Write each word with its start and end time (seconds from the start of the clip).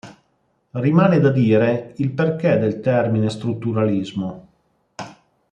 Rimane 0.71 1.19
da 1.19 1.29
dire 1.29 1.93
il 1.97 2.09
perché 2.09 2.57
del 2.57 2.79
termine 2.79 3.29
strutturalismo. 3.29 4.47